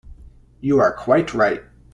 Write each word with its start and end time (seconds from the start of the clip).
You 0.61 0.79
are 0.79 0.93
quite 0.93 1.31
right. 1.35 1.63